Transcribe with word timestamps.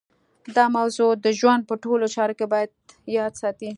دا 0.55 0.65
موضوع 0.77 1.11
د 1.25 1.27
ژوند 1.39 1.61
په 1.69 1.75
ټولو 1.83 2.05
چارو 2.15 2.33
کې 2.39 2.45
په 2.51 2.57
ياد 3.17 3.33
ساتئ. 3.41 3.69